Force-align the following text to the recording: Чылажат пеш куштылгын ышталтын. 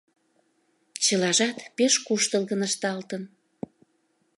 Чылажат 1.03 1.57
пеш 1.77 1.93
куштылгын 2.05 2.61
ышталтын. 2.67 3.23